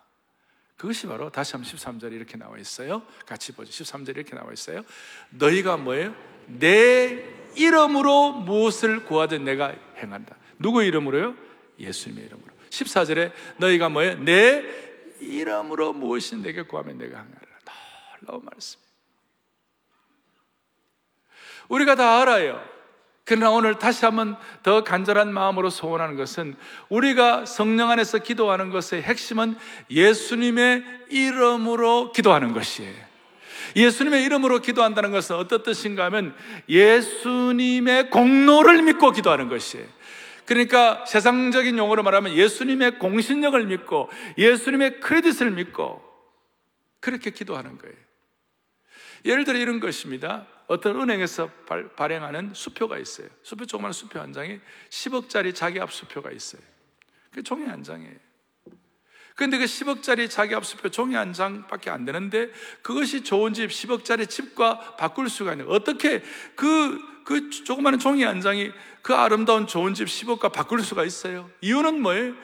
[0.77, 3.03] 그것이 바로 다시 한번 13절에 이렇게 나와 있어요.
[3.27, 3.71] 같이 보죠.
[3.71, 4.83] 13절에 이렇게 나와 있어요.
[5.31, 6.15] 너희가 뭐예요?
[6.47, 7.23] 내
[7.55, 10.37] 이름으로 무엇을 구하든 내가 행한다.
[10.59, 11.37] 누구 이름으로요?
[11.79, 12.50] 예수님의 이름으로.
[12.71, 14.19] 14절에 너희가 뭐예요?
[14.25, 14.65] 내
[15.21, 17.41] 이름으로 무엇이 내게 구하면 내가 하리라.
[18.21, 18.81] 놀라운 말씀.
[21.69, 22.63] 우리가 다 알아요.
[23.25, 26.57] 그러나 오늘 다시 한번 더 간절한 마음으로 소원하는 것은
[26.89, 29.57] 우리가 성령 안에서 기도하는 것의 핵심은
[29.89, 33.11] 예수님의 이름으로 기도하는 것이에요.
[33.77, 36.35] 예수님의 이름으로 기도한다는 것은 어떤 뜻인가 하면
[36.69, 39.87] 예수님의 공로를 믿고 기도하는 것이에요.
[40.51, 46.03] 그러니까 세상적인 용어로 말하면 예수님의 공신력을 믿고 예수님의 크레딧을 믿고
[46.99, 47.95] 그렇게 기도하는 거예요.
[49.27, 50.49] 예를 들어 이런 것입니다.
[50.67, 53.29] 어떤 은행에서 발, 행하는 수표가 있어요.
[53.45, 54.59] 수표 조그마한 수표 한 장에
[54.89, 56.61] 10억짜리 자기 앞 수표가 있어요.
[57.31, 58.17] 그 종이 한 장이에요.
[59.41, 62.51] 그런데 그 10억짜리 자기 앞 수표 종이 한 장밖에 안 되는데
[62.83, 66.23] 그것이 좋은 집 10억짜리 집과 바꿀 수가 있는 어떻게
[66.55, 71.49] 그, 그 조그마한 종이 한 장이 그 아름다운 좋은 집 10억과 바꿀 수가 있어요?
[71.63, 72.35] 이유는 뭐예요?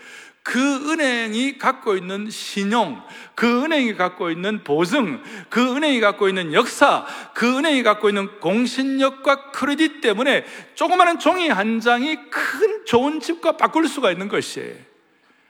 [0.43, 3.03] 그 은행이 갖고 있는 신용,
[3.35, 7.05] 그 은행이 갖고 있는 보증, 그 은행이 갖고 있는 역사,
[7.35, 13.87] 그 은행이 갖고 있는 공신력과 크레딧 때문에 조그마한 종이 한 장이 큰 좋은 집과 바꿀
[13.87, 14.96] 수가 있는 것이에요.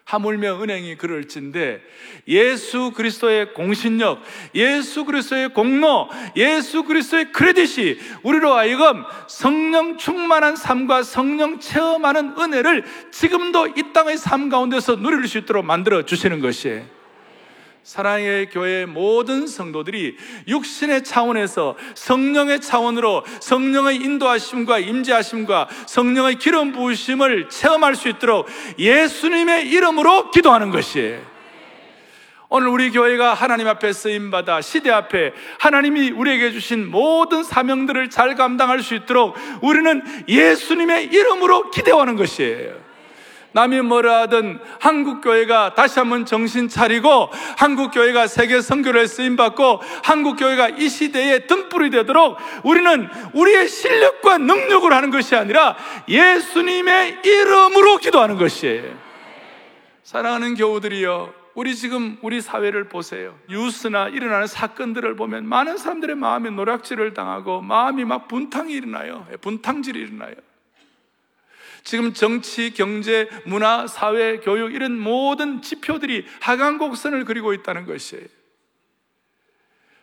[0.06, 1.82] 하물며 은행이 그럴진데
[2.28, 4.22] 예수 그리스도의 공신력,
[4.54, 13.66] 예수 그리스도의 공로, 예수 그리스도의 크레딧이 우리로 하여금 성령 충만한 삶과 성령 체험하는 은혜를 지금도
[13.76, 16.95] 이 땅의 삶 가운데서 누릴 수 있도록 만들어 주시는 것이에요.
[17.86, 20.16] 사랑의 교회 모든 성도들이
[20.48, 30.32] 육신의 차원에서 성령의 차원으로 성령의 인도하심과 임재하심과 성령의 기름 부으심을 체험할 수 있도록 예수님의 이름으로
[30.32, 31.20] 기도하는 것이에요.
[32.48, 38.82] 오늘 우리 교회가 하나님 앞에 쓰임받아 시대 앞에 하나님이 우리에게 주신 모든 사명들을 잘 감당할
[38.82, 42.85] 수 있도록 우리는 예수님의 이름으로 기대하는 것이에요.
[43.56, 49.80] 남이 뭐라 하든 한국 교회가 다시 한번 정신 차리고 한국 교회가 세계 선교를 쓰임 받고
[50.04, 55.74] 한국 교회가 이 시대에 등불이 되도록 우리는 우리의 실력과 능력으로 하는 것이 아니라
[56.06, 58.94] 예수님의 이름으로 기도하는 것이에요.
[60.02, 63.38] 사랑하는 교우들이여, 우리 지금 우리 사회를 보세요.
[63.48, 69.26] 뉴스나 일어나는 사건들을 보면 많은 사람들의 마음이 노략질을 당하고 마음이 막 분탕이 일어나요.
[69.40, 70.34] 분탕질이 일어나요.
[71.86, 78.24] 지금 정치, 경제, 문화, 사회, 교육 이런 모든 지표들이 하강 곡선을 그리고 있다는 것이에요.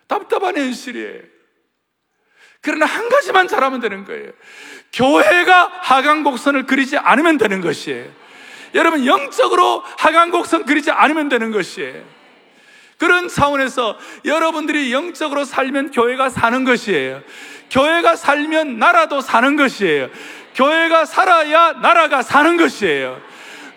[0.07, 1.19] 답답한 현실이에요.
[2.61, 4.31] 그러나 한 가지만 잘하면 되는 거예요.
[4.93, 8.09] 교회가 하강 곡선을 그리지 않으면 되는 것이에요.
[8.75, 12.01] 여러분 영적으로 하강 곡선 그리지 않으면 되는 것이에요.
[12.97, 17.21] 그런 차원에서 여러분들이 영적으로 살면 교회가 사는 것이에요.
[17.69, 20.09] 교회가 살면 나라도 사는 것이에요.
[20.55, 23.21] 교회가 살아야 나라가 사는 것이에요.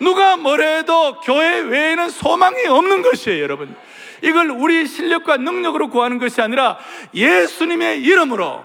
[0.01, 3.75] 누가 뭐래도 교회 외에는 소망이 없는 것이에요, 여러분.
[4.23, 6.79] 이걸 우리 실력과 능력으로 구하는 것이 아니라
[7.15, 8.65] 예수님의 이름으로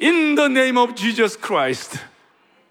[0.00, 1.98] In the name of Jesus Christ.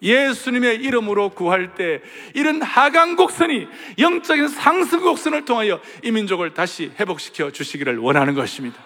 [0.02, 2.02] 예수님의 이름으로 구할 때
[2.34, 8.78] 이런 하강 곡선이 영적인 상승 곡선을 통하여 이 민족을 다시 회복시켜 주시기를 원하는 것입니다.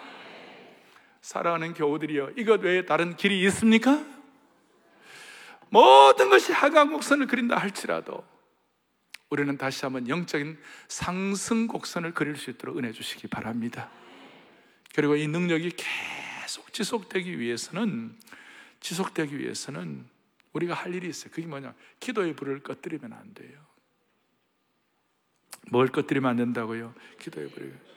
[1.20, 4.00] 사랑하는 교우들이여, 이것 외에 다른 길이 있습니까?
[5.72, 8.22] 모든 것이 하강 곡선을 그린다 할지라도
[9.30, 13.90] 우리는 다시 한번 영적인 상승 곡선을 그릴 수 있도록 은혜 주시기 바랍니다.
[14.94, 15.72] 그리고 이 능력이
[16.42, 18.14] 계속 지속되기 위해서는
[18.80, 20.06] 지속되기 위해서는
[20.52, 21.32] 우리가 할 일이 있어요.
[21.32, 21.74] 그게 뭐냐?
[22.00, 23.58] 기도의 불을 꺼뜨리면 안 돼요.
[25.70, 26.92] 뭘 꺼뜨리면 안 된다고요?
[27.18, 27.91] 기도의 불을.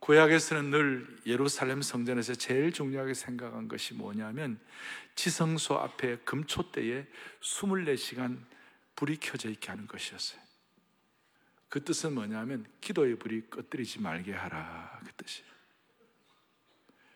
[0.00, 4.58] 구약에서는 늘 예루살렘 성전에서 제일 중요하게 생각한 것이 뭐냐면
[5.14, 7.06] 지성소 앞에 금초대에
[7.40, 8.38] 24시간
[8.96, 10.40] 불이 켜져 있게 하는 것이었어요.
[11.68, 15.50] 그 뜻은 뭐냐면 기도의 불이 꺼뜨리지 말게 하라 그 뜻이에요.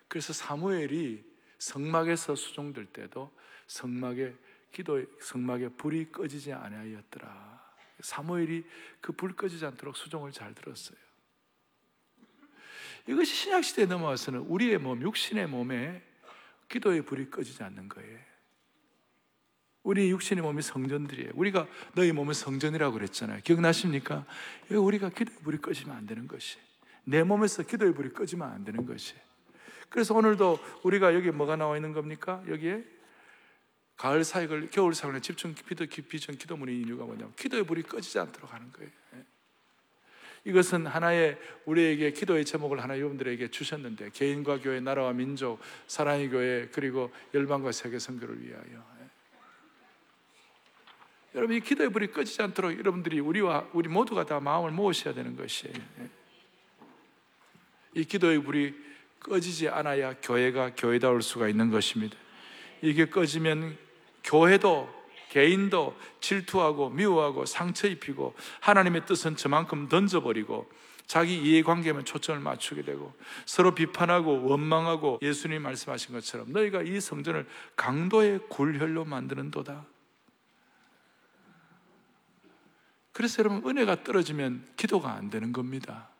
[0.06, 1.24] 그래서 사무엘이
[1.58, 3.34] 성막에서 수종될 때도
[3.66, 4.34] 성막에
[4.72, 7.64] 기도의 성막에 불이 꺼지지 아니하였더라.
[8.00, 8.64] 사무엘이
[9.00, 11.03] 그 불 꺼지지 않도록 수종을 잘 들었어요.
[13.06, 16.02] 이것이 신약시대에 넘어와서는 우리의 몸, 육신의 몸에
[16.68, 18.18] 기도의 불이 꺼지지 않는 거예요.
[19.82, 21.32] 우리 육신의 몸이 성전들이에요.
[21.34, 23.40] 우리가 너희 몸은 성전이라고 그랬잖아요.
[23.44, 24.24] 기억나십니까?
[24.70, 26.56] 우리가 기도의 불이 꺼지면 안 되는 것이.
[27.04, 29.14] 내 몸에서 기도의 불이 꺼지면 안 되는 것이.
[29.90, 32.42] 그래서 오늘도 우리가 여기 뭐가 나와 있는 겁니까?
[32.48, 32.82] 여기에
[33.96, 38.72] 가을 사역을 겨울 사역을 집중 기도 비전 기도문의 이유가 뭐냐면 기도의 불이 꺼지지 않도록 하는
[38.72, 38.90] 거예요.
[40.44, 47.10] 이것은 하나의 우리에게 기도의 제목을 하나 여러분들에게 주셨는데 개인과 교회, 나라와 민족, 사랑의 교회 그리고
[47.32, 49.04] 열방과 세계 선교를 위하여 예.
[51.34, 55.74] 여러분 이 기도의 불이 꺼지지 않도록 여러분들이 우리와 우리 모두가 다 마음을 모으셔야 되는 것이에요.
[56.00, 56.08] 예.
[57.94, 58.74] 이 기도의 불이
[59.20, 62.16] 꺼지지 않아야 교회가 교회다울 수가 있는 것입니다.
[62.82, 63.78] 이게 꺼지면
[64.22, 65.03] 교회도
[65.34, 70.70] 개인도 질투하고 미워하고 상처 입히고 하나님의 뜻은 저만큼 던져버리고
[71.08, 73.12] 자기 이해관계만 초점을 맞추게 되고
[73.44, 79.84] 서로 비판하고 원망하고 예수님 말씀하신 것처럼 너희가 이 성전을 강도의 굴혈로 만드는 도다.
[83.10, 86.10] 그래서 여러분 은혜가 떨어지면 기도가 안 되는 겁니다.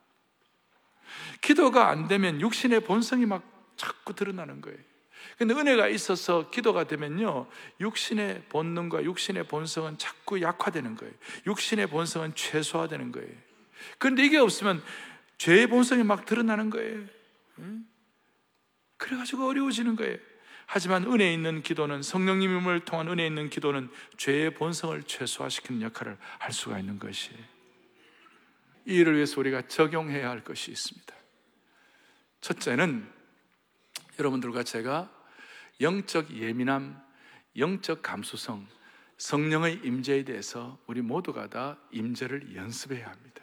[1.41, 3.45] 기도가 안 되면 육신의 본성이 막
[3.77, 4.79] 자꾸 드러나는 거예요.
[5.39, 7.47] 근데 은혜가 있어서 기도가 되면요,
[7.81, 11.13] 육신의 본능과 육신의 본성은 자꾸 약화되는 거예요.
[11.47, 13.33] 육신의 본성은 최소화되는 거예요.
[13.99, 14.83] 그런데 이게 없으면
[15.39, 17.05] 죄의 본성이 막 드러나는 거예요.
[18.97, 20.17] 그래가지고 어려워지는 거예요.
[20.67, 26.79] 하지만 은혜 있는 기도는 성령님을 통한 은혜 있는 기도는 죄의 본성을 최소화시키는 역할을 할 수가
[26.79, 27.39] 있는 것이에요.
[28.87, 31.15] 이 일을 위해서 우리가 적용해야 할 것이 있습니다.
[32.41, 33.11] 첫째는
[34.19, 35.11] 여러분들과 제가
[35.81, 37.03] 영적 예민함,
[37.57, 38.67] 영적 감수성,
[39.17, 43.43] 성령의 임재에 대해서 우리 모두가 다 임재를 연습해야 합니다.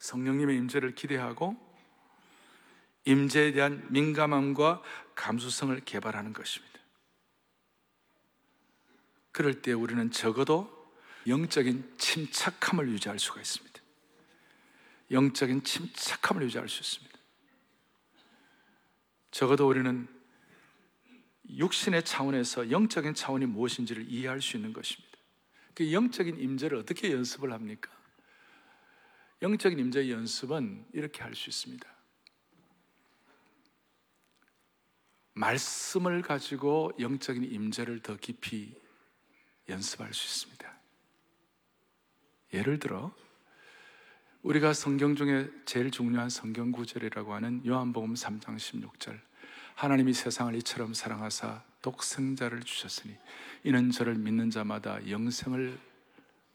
[0.00, 1.56] 성령님의 임재를 기대하고
[3.04, 4.82] 임재에 대한 민감함과
[5.14, 6.80] 감수성을 개발하는 것입니다.
[9.32, 10.92] 그럴 때 우리는 적어도
[11.26, 13.80] 영적인 침착함을 유지할 수가 있습니다.
[15.10, 17.11] 영적인 침착함을 유지할 수 있습니다.
[19.32, 20.06] 적어도 우리는
[21.48, 25.18] 육신의 차원에서 영적인 차원이 무엇인지를 이해할 수 있는 것입니다.
[25.74, 27.90] 그 영적인 임재를 어떻게 연습을 합니까?
[29.40, 31.88] 영적인 임재 연습은 이렇게 할 수 있습니다.
[35.34, 38.74] 말씀을 가지고 영적인 임재를 더 깊이
[39.68, 40.80] 연습할 수 있습니다.
[42.52, 43.14] 예를 들어
[44.42, 49.16] 우리가 성경 중에 제일 중요한 성경 구절이라고 하는 요한복음 3장 16절.
[49.76, 53.16] 하나님이 세상을 이처럼 사랑하사 독생자를 주셨으니
[53.62, 55.78] 이는 저를 믿는 자마다 영생을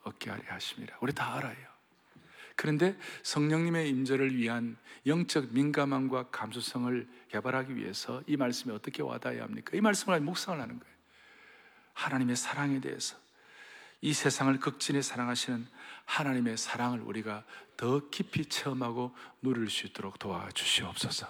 [0.03, 0.97] 얻게 하심이라.
[0.99, 1.55] 우리 다 알아요.
[2.57, 9.71] 그런데 성령님의 임재를 위한 영적 민감함과 감수성을 개발하기 위해서 이 말씀이 어떻게 와닿아야 합니까?
[9.77, 10.93] 이 말씀을 묵상을 하는 거예요.
[11.93, 13.15] 하나님의 사랑에 대해서
[14.01, 15.65] 이 세상을 극진히 사랑하시는
[16.05, 17.43] 하나님의 사랑을 우리가
[17.77, 21.27] 더 깊이 체험하고 누릴 수 있도록 도와주시옵소서.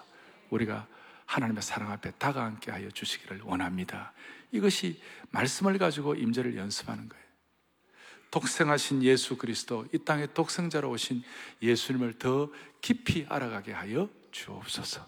[0.50, 0.88] 우리가
[1.26, 4.14] 하나님의 사랑 앞에 다가앉게 하여 주시기를 원합니다.
[4.52, 7.28] 이것이 말씀을 가지고 임재를 연습하는 거예요.
[8.32, 11.24] 독생하신 예수 그리스도, 이 땅에 독생자로 오신
[11.62, 12.50] 예수님을 더
[12.82, 15.06] 깊이 알아가게 하여 주옵소서.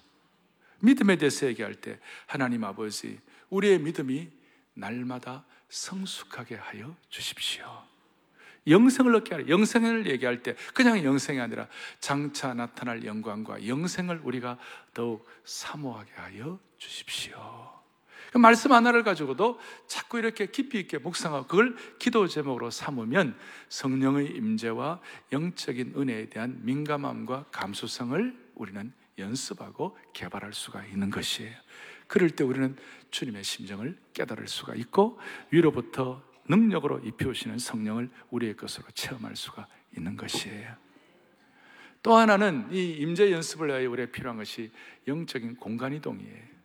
[0.82, 4.30] 믿음에 대해서 얘기할 때 하나님 아버지, 우리의 믿음이
[4.74, 7.89] 날마다 성숙하게 하여 주십시오.
[8.68, 9.48] 영생을 얻게 하라.
[9.48, 11.68] 영생을 얘기할 때 그냥 영생이 아니라
[12.00, 14.58] 장차 나타날 영광과 영생을 우리가
[14.94, 17.80] 더욱 사모하게 하여 주십시오.
[18.32, 23.36] 그 말씀 하나를 가지고도 자꾸 이렇게 깊이 있게 묵상하고 그걸 기도 제목으로 삼으면
[23.70, 25.00] 성령의 임재와
[25.32, 31.56] 영적인 은혜에 대한 민감함과 감수성을 우리는 연습하고 개발할 수가 있는 것이에요.
[32.08, 32.76] 그럴 때 우리는
[33.12, 35.20] 주님의 심정을 깨달을 수가 있고
[35.52, 40.76] 위로부터 능력으로 입혀오시는 성령을 우리의 것으로 체험할 수가 있는 것이에요.
[42.02, 44.72] 또 하나는 이 임재 연습을 위하여 우리에 필요한 것이
[45.08, 46.60] 영적인 공간 이동이에요.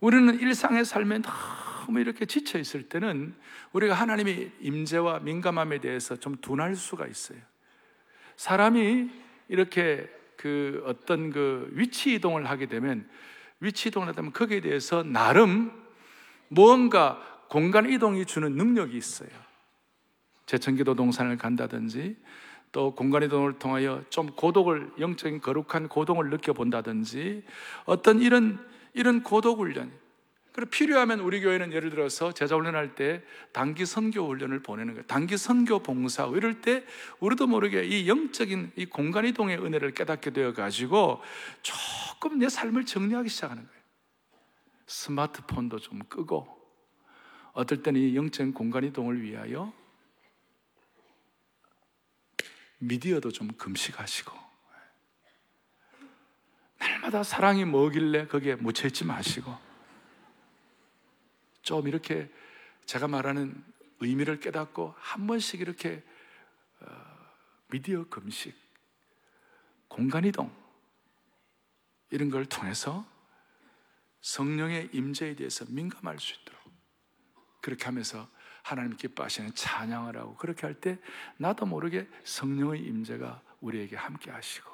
[0.00, 3.34] 우리는 일상의 삶에 너무 이렇게 지쳐 있을 때는
[3.72, 7.38] 우리가 하나님의 임재와 민감함에 대해서 좀 둔할 수가 있어요.
[8.36, 9.10] 사람이
[9.48, 13.06] 이렇게 그 어떤 그 위치 이동을 하게 되면
[13.58, 15.70] 위치 이동을 하다 보면 거기에 대해서 나름
[16.48, 19.28] 무언가 공간 이동이 주는 능력이 있어요.
[20.46, 22.16] 제천기도 동산을 간다든지
[22.70, 27.42] 또 공간 이동을 통하여 좀 고독을 영적인 거룩한 고독을 느껴본다든지
[27.86, 29.90] 어떤 이런 이런 고독 훈련
[30.52, 33.20] 그리고 필요하면 우리 교회는 예를 들어서 제자 훈련할 때
[33.52, 35.06] 단기 선교 훈련을 보내는 거예요.
[35.08, 36.84] 단기 선교 봉사 이럴 때
[37.18, 41.20] 우리도 모르게 이 영적인 이 공간 이동의 은혜를 깨닫게 되어 가지고
[41.62, 43.80] 조금 내 삶을 정리하기 시작하는 거예요.
[44.86, 46.59] 스마트폰도 좀 끄고
[47.52, 49.72] 어떨 때는 이 영적인 공간 이동을 위하여
[52.78, 54.32] 미디어도 좀 금식하시고
[56.78, 59.54] 날마다 사랑이 뭐길래 거기에 묻혀있지 마시고
[61.62, 62.30] 좀 이렇게
[62.86, 63.62] 제가 말하는
[64.00, 66.02] 의미를 깨닫고 한 번씩 이렇게
[66.80, 66.86] 어,
[67.68, 68.56] 미디어 금식,
[69.88, 70.50] 공간 이동
[72.10, 73.06] 이런 걸 통해서
[74.22, 76.59] 성령의 임재에 대해서 민감할 수 있도록
[77.60, 78.28] 그렇게 하면서
[78.62, 80.98] 하나님 기뻐하시는 찬양을 하고 그렇게 할 때
[81.38, 84.70] 나도 모르게 성령의 임재가 우리에게 함께 하시고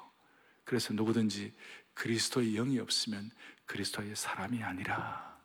[0.65, 1.55] 그래서 누구든지
[1.95, 3.31] 그리스도의 영이 없으면
[3.67, 5.37] 그리스도의 사람이 아니라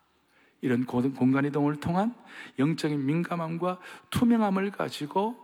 [0.60, 2.14] 이런 공간 이동을 통한
[2.58, 3.80] 영적인 민감함과
[4.10, 5.36] 투명함을 가지고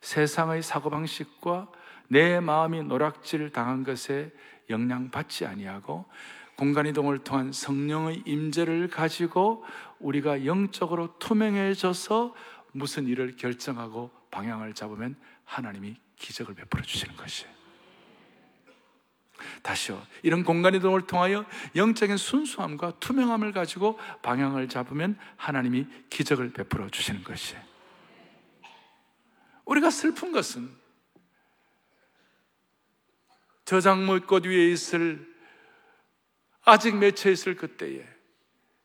[0.00, 1.70] 세상의 사고방식과
[2.08, 4.32] 내 마음이 노락질 당한 것에
[4.68, 6.06] 영향받지 아니하고
[6.56, 9.64] 공간 이동을 통한 성령의 임재를 가지고
[10.00, 12.34] 우리가 영적으로 투명해져서
[12.72, 17.60] 무슨 일을 결정하고 방향을 잡으면 하나님이 기적을 베풀어 주시는 것이에요.
[19.62, 20.06] 다시요.
[20.22, 27.62] 이런 공간 이동을 통하여 영적인 순수함과 투명함을 가지고 방향을 잡으면 하나님이 기적을 베풀어 주시는 것이에요.
[29.64, 30.70] 우리가 슬픈 것은
[33.64, 35.30] 저장물꽃 위에 있을
[36.64, 38.06] 아직 맺혀 있을 그때에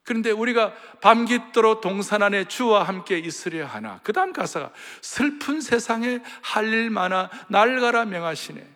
[0.06, 6.66] 그런데 우리가 밤깃도록 동산 안에 주와 함께 있으려 하나 그 다음 가사가 슬픈 세상에 할
[6.66, 8.76] 일 많아 날가라 명하시네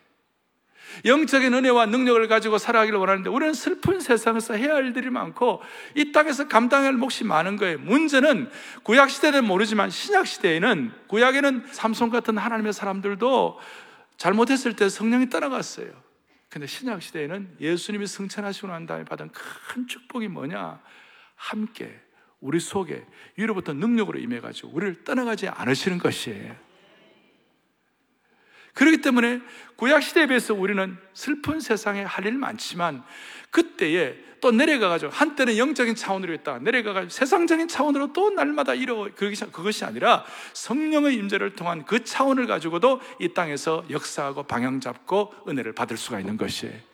[1.04, 5.62] 영적인 은혜와 능력을 가지고 살아가기를 원하는데 우리는 슬픈 세상에서 해야 할 일들이 많고
[5.94, 7.78] 이 땅에서 감당할 몫이 많은 거예요.
[7.78, 8.50] 문제는
[8.82, 13.60] 구약 시대는 모르지만 신약 시대에는 구약에는 삼손 같은 하나님의 사람들도
[14.16, 15.88] 잘못했을 때 성령이 떠나갔어요.
[16.48, 20.80] 근데 신약 시대에는 예수님이 승천하시고 난 다음에 받은 큰 축복이 뭐냐?
[21.40, 21.98] 함께
[22.40, 23.04] 우리 속에
[23.36, 26.54] 위로부터 능력으로 임해가지고 우리를 떠나가지 않으시는 것이에요.
[28.74, 29.40] 그렇기 때문에
[29.76, 33.02] 구약 시대에 비해서 우리는 슬픈 세상에 할 일 많지만
[33.50, 40.24] 그때에 또 내려가가지고 한때는 영적인 차원으로 있다 내려가가지고 세상적인 차원으로 또 날마다 이뤄 그것이 아니라
[40.52, 46.36] 성령의 임재를 통한 그 차원을 가지고도 이 땅에서 역사하고 방향 잡고 은혜를 받을 수가 있는
[46.36, 46.89] 것이에요.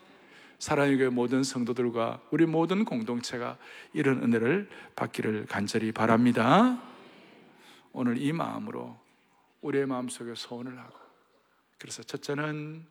[0.58, 3.58] 사랑의 교회 모든 성도들과 우리 모든 공동체가
[3.92, 6.80] 이런 은혜를 받기를 간절히 바랍니다.
[7.92, 8.98] 오늘 이 마음으로
[9.60, 10.98] 우리의 마음속에 소원을 하고
[11.78, 12.86] 그래서 첫째는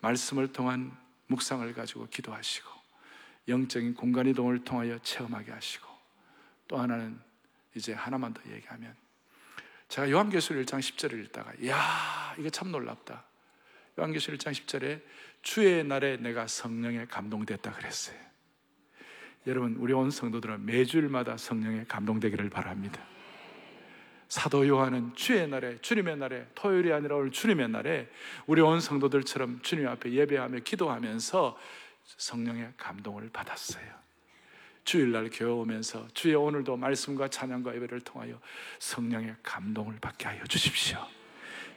[0.00, 2.68] 말씀을 통한 묵상을 가지고 기도하시고
[3.48, 5.88] 영적인 공간 이동을 통하여 체험하게 하시고
[6.68, 7.18] 또 하나는
[7.74, 8.94] 이제 하나만 더 얘기하면
[9.88, 13.24] 제가 요한계시록 1장 10절을 읽다가 야 이게 참 놀랍다.
[13.98, 15.00] 요한계시록 1장 10절에
[15.42, 18.16] 주의 날에 내가 성령에 감동됐다 그랬어요.
[19.46, 23.04] 여러분 우리 온 성도들은 매주일마다 성령에 감동되기를 바랍니다.
[24.28, 28.08] 사도 요한은 주의 날에 주님의 날에 토요일이 아니라 오늘 주님의 날에
[28.46, 31.58] 우리 온 성도들처럼 주님 앞에 예배하며 기도하면서
[32.04, 33.86] 성령의 감동을 받았어요.
[34.84, 38.38] 주일날 교회 오면서 주의 오늘도 말씀과 찬양과 예배를 통하여
[38.78, 41.17] 성령의 감동을 받게 하여 주십시오.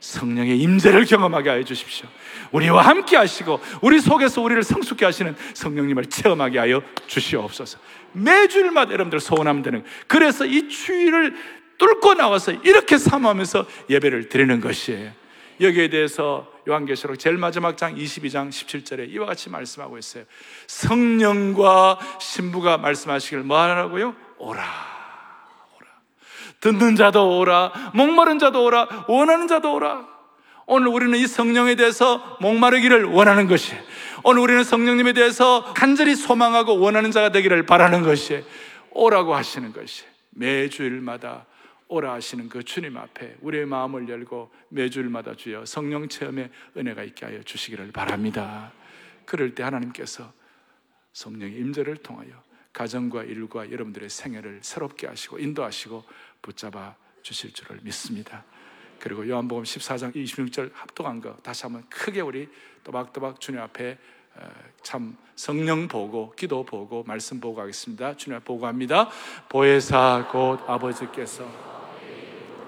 [0.02, 2.08] 성령의 임재를 경험하게 하여 주십시오.
[2.50, 7.78] 우리와 함께 하시고 우리 속에서 우리를 성숙케 하시는 성령님을 체험하게 하여 주시옵소서.
[8.12, 11.36] 매주일마다 여러분들 소원하면 되는 그래서 이 추위를
[11.78, 15.12] 뚫고 나와서 이렇게 사모하면서 예배를 드리는 것이에요.
[15.60, 20.24] 여기에 대해서 요한계시록 제일 마지막 장 22장 17절에 이와 같이 말씀하고 있어요.
[20.66, 24.16] 성령과 신부가 말씀하시길 뭐 하라고요?
[24.38, 24.62] 오라.
[24.62, 24.91] 오라.
[26.62, 27.90] 듣는 자도 오라.
[27.92, 29.06] 목마른 자도 오라.
[29.08, 30.08] 원하는 자도 오라.
[30.66, 33.74] 오늘 우리는 이 성령에 대해서 목마르기를 원하는 것이
[34.22, 38.44] 오늘 우리는 성령님에 대해서 간절히 소망하고 원하는 자가 되기를 바라는 것이
[38.92, 41.46] 오라고 하시는 것이 매주일마다
[41.88, 47.42] 오라 하시는 그 주님 앞에 우리의 마음을 열고 매주일마다 주여 성령 체험의 은혜가 있게 하여
[47.42, 48.70] 주시기를 바랍니다.
[49.24, 50.32] 그럴 때 하나님께서
[51.12, 52.30] 성령의 임재를 통하여
[52.72, 56.04] 가정과 일과 여러분들의 생애를 새롭게 하시고 인도하시고
[56.42, 58.44] 붙잡아 주실 줄을 믿습니다.
[58.98, 62.48] 그리고 요한복음 14장 26절 합독한 거 다시 한번 크게 우리
[62.84, 63.98] 또박또박 주님 앞에
[64.34, 64.50] 어,
[64.82, 68.16] 참 성령 보고 기도 보고 말씀 보고 하겠습니다.
[68.16, 69.10] 주님 앞에 보고합니다.
[69.48, 71.46] 보혜사 곧 아버지께서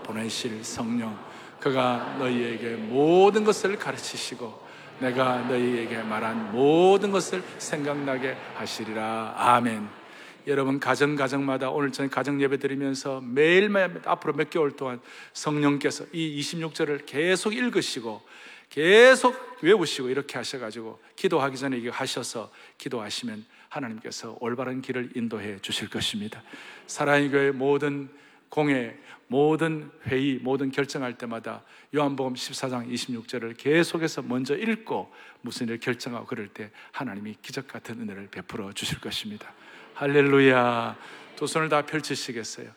[0.05, 1.19] 보내실 성령
[1.61, 4.65] 그가 너희에게 모든 것을 가르치시고
[5.01, 10.04] 내가 너희에게 말한 모든 것을 생각나게 하시리라 아멘
[10.47, 15.01] 여러분 가정 가정마다 오늘 저녁 가정 예배 드리면서 매일매일 앞으로 몇 개월 동안
[15.33, 18.21] 성령께서 이 26절을 계속 읽으시고
[18.69, 26.43] 계속 외우시고 이렇게 하셔가지고 기도하기 전에 이거 하셔서 기도하시면 하나님께서 올바른 길을 인도해 주실 것입니다.
[26.87, 28.11] 사랑의 교회 모든
[28.51, 31.63] 공회, 모든 회의, 모든 결정할 때마다
[31.95, 38.29] 요한복음 14장 26절을 계속해서 먼저 읽고 무슨 일을 결정하고 그럴 때 하나님이 기적 같은 은혜를
[38.31, 39.53] 베풀어 주실 것입니다.
[39.95, 40.97] 할렐루야.
[41.37, 42.69] 두 손을 다 펼치시겠어요?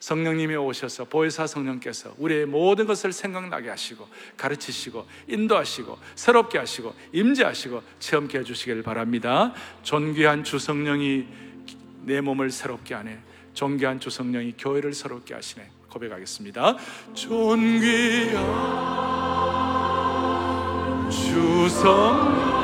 [0.00, 8.38] 성령님이 오셔서 보혜사 성령께서 우리의 모든 것을 생각나게 하시고 가르치시고 인도하시고 새롭게 하시고 임재하시고 체험케
[8.38, 9.54] 해주시길 바랍니다.
[9.84, 11.26] 존귀한 주 성령이
[12.02, 13.20] 내 몸을 새롭게 하네.
[13.54, 15.70] 존귀한 주 성령이 교회를 새롭게 하시네.
[15.88, 16.76] 고백하겠습니다.
[17.14, 18.32] 존귀한
[21.10, 22.62] 주 성령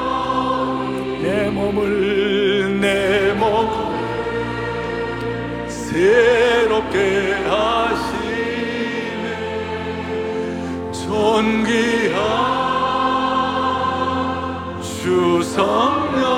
[1.22, 2.37] 내 몸을
[5.88, 9.24] 새롭게 하시네
[10.92, 12.12] 존귀한
[14.82, 16.37] 주 성령